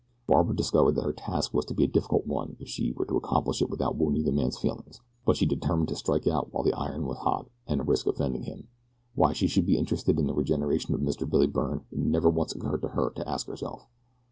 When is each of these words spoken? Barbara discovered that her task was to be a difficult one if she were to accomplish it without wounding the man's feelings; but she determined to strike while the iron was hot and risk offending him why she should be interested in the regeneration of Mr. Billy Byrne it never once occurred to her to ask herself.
Barbara 0.25 0.55
discovered 0.55 0.93
that 0.95 1.03
her 1.03 1.13
task 1.13 1.53
was 1.53 1.63
to 1.65 1.75
be 1.75 1.83
a 1.83 1.87
difficult 1.87 2.25
one 2.25 2.55
if 2.59 2.67
she 2.67 2.91
were 2.91 3.05
to 3.05 3.17
accomplish 3.17 3.61
it 3.61 3.69
without 3.69 3.95
wounding 3.97 4.23
the 4.25 4.31
man's 4.31 4.57
feelings; 4.57 4.99
but 5.25 5.35
she 5.37 5.45
determined 5.45 5.89
to 5.89 5.95
strike 5.95 6.25
while 6.25 6.63
the 6.63 6.73
iron 6.73 7.05
was 7.05 7.19
hot 7.19 7.51
and 7.67 7.87
risk 7.87 8.07
offending 8.07 8.41
him 8.41 8.67
why 9.13 9.31
she 9.33 9.45
should 9.45 9.67
be 9.67 9.77
interested 9.77 10.17
in 10.19 10.25
the 10.25 10.33
regeneration 10.33 10.95
of 10.95 11.01
Mr. 11.01 11.29
Billy 11.29 11.45
Byrne 11.45 11.85
it 11.91 11.99
never 11.99 12.31
once 12.31 12.55
occurred 12.55 12.81
to 12.81 12.87
her 12.97 13.11
to 13.11 13.29
ask 13.29 13.45
herself. 13.45 13.85